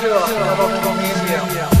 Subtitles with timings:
[0.00, 1.79] 这个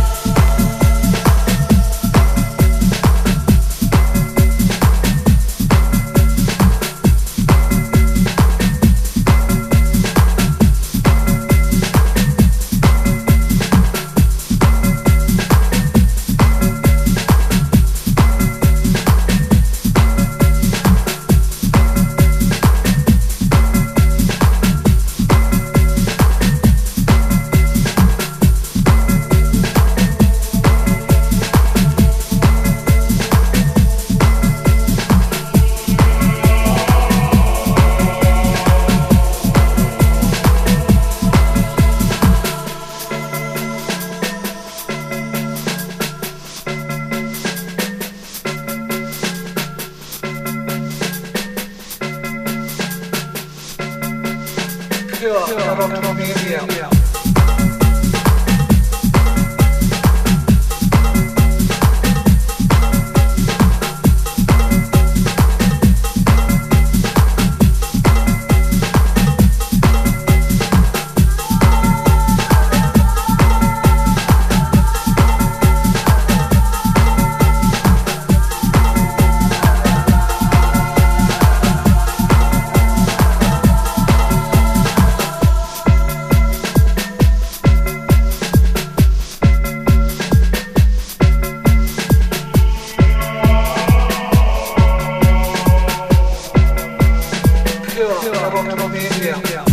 [98.50, 99.34] Pure Media.
[99.42, 99.69] Good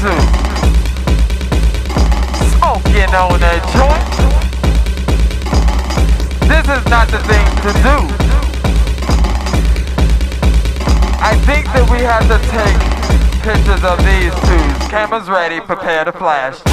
[0.00, 0.16] Smoking
[3.14, 4.12] on joint.
[6.48, 7.96] This is not the thing to do.
[11.20, 12.80] I think that we have to take
[13.42, 14.88] pictures of these two.
[14.88, 16.69] Cameras ready, prepare to flash.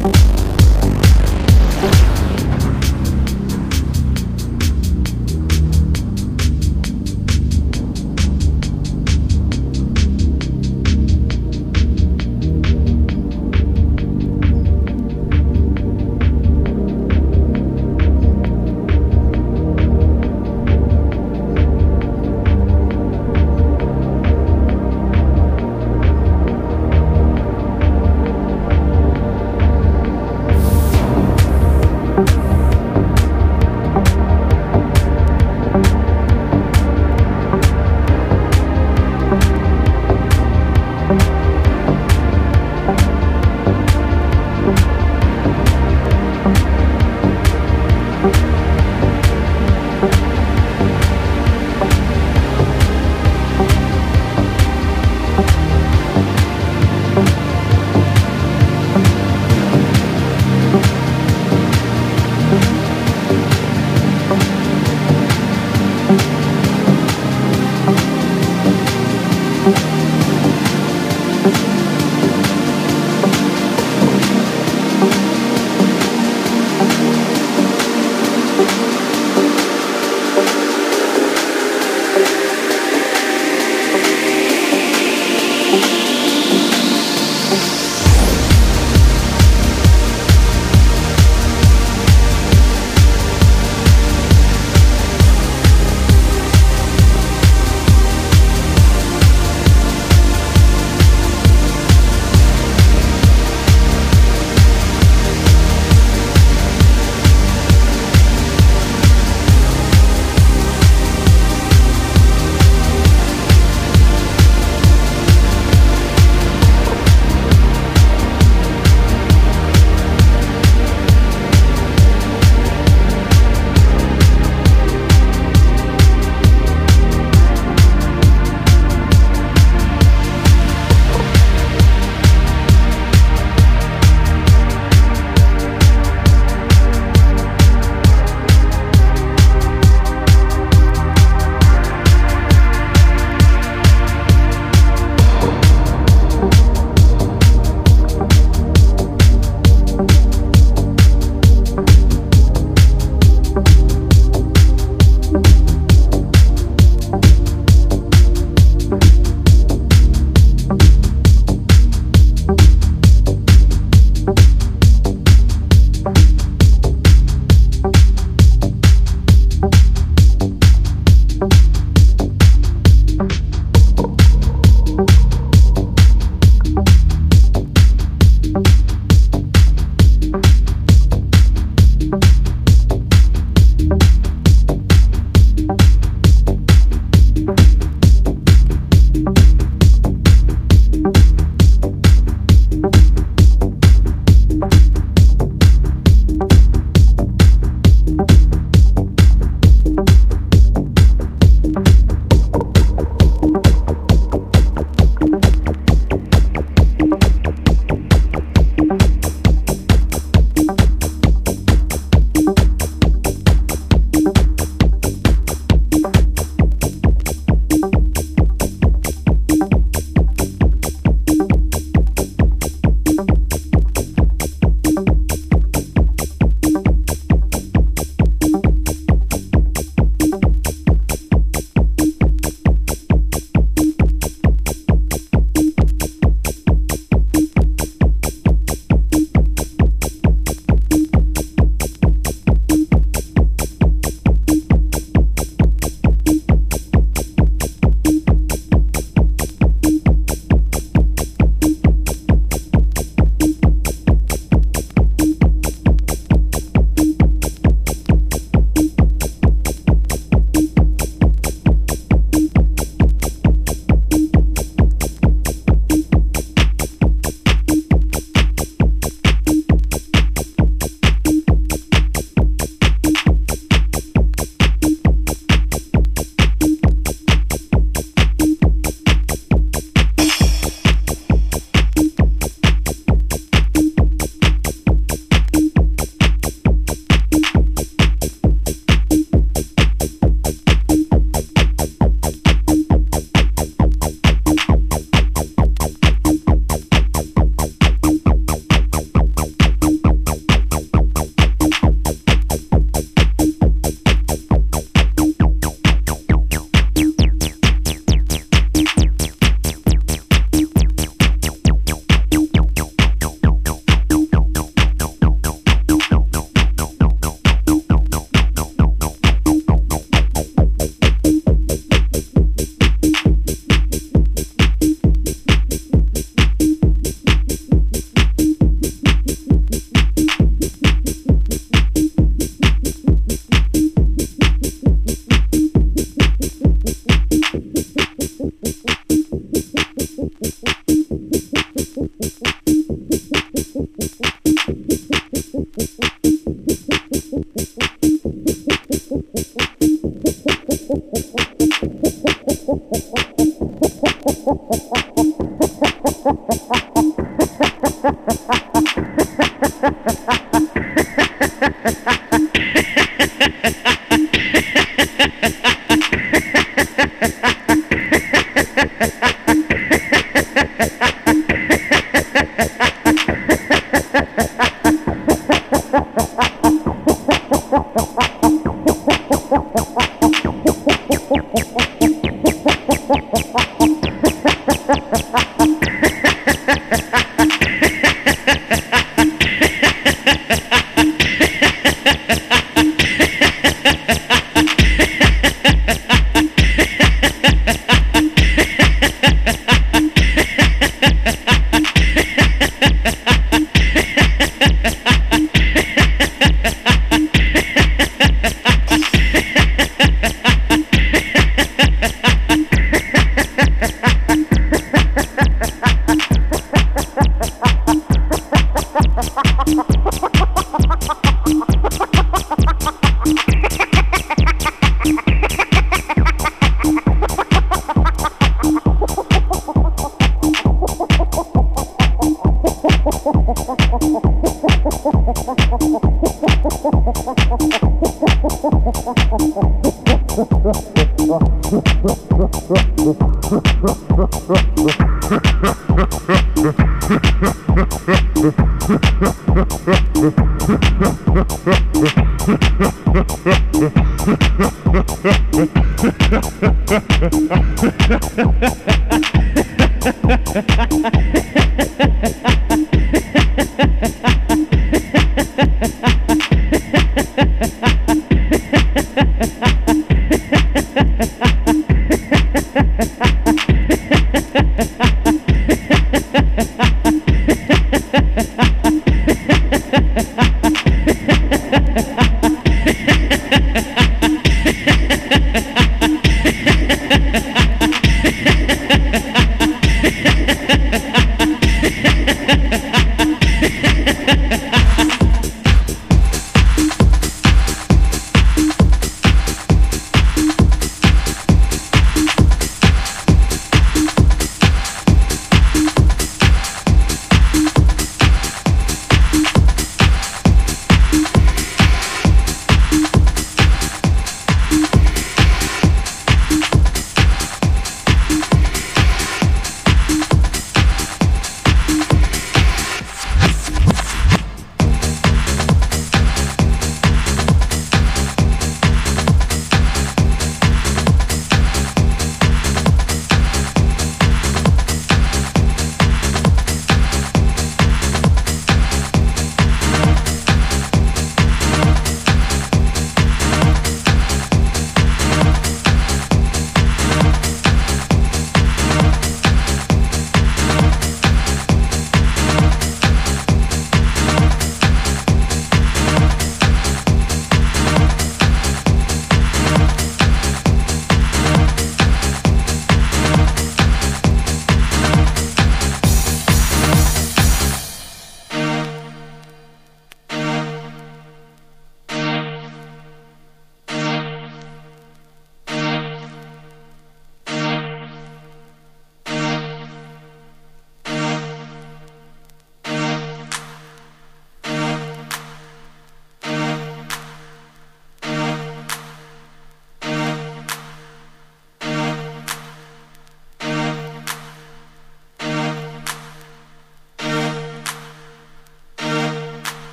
[0.00, 0.37] Thank